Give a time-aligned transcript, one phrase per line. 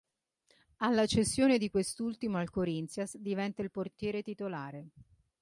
[0.77, 4.87] Alla cessione di quest'ultimo al Corinthians, diventa il portiere titolare.